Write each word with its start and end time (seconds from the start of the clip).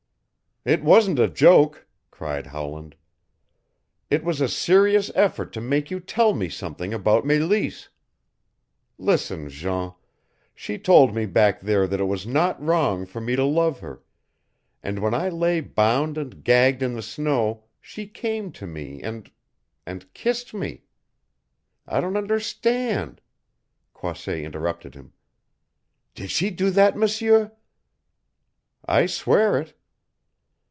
"It 0.63 0.83
wasn't 0.83 1.17
a 1.17 1.27
joke," 1.27 1.87
cried 2.11 2.45
Howland. 2.45 2.95
"It 4.11 4.23
was 4.23 4.39
a 4.39 4.47
serious 4.47 5.09
effort 5.15 5.51
to 5.53 5.59
make 5.59 5.89
you 5.89 5.99
tell 5.99 6.35
me 6.35 6.49
something 6.49 6.93
about 6.93 7.25
Meleese. 7.25 7.89
Listen, 8.99 9.49
Jean 9.49 9.93
she 10.53 10.77
told 10.77 11.15
me 11.15 11.25
back 11.25 11.61
there 11.61 11.87
that 11.87 11.99
it 11.99 12.03
was 12.03 12.27
not 12.27 12.61
wrong 12.61 13.07
for 13.07 13.19
me 13.19 13.35
to 13.35 13.43
love 13.43 13.79
her, 13.79 14.03
and 14.83 14.99
when 14.99 15.15
I 15.15 15.29
lay 15.29 15.61
bound 15.61 16.15
and 16.15 16.43
gagged 16.43 16.83
in 16.83 16.93
the 16.93 17.01
snow 17.01 17.63
she 17.81 18.05
came 18.05 18.51
to 18.51 18.67
me 18.67 19.01
and 19.01 19.31
and 19.83 20.13
kissed 20.13 20.53
me. 20.53 20.83
I 21.87 21.99
don't 22.01 22.15
understand" 22.15 23.19
Croisset 23.95 24.43
interrupted 24.43 24.93
him. 24.93 25.13
"Did 26.13 26.29
she 26.29 26.51
do 26.51 26.69
that, 26.69 26.95
M'seur?" 26.95 27.51
"I 28.85 29.07
swear 29.07 29.57
it." 29.59 29.73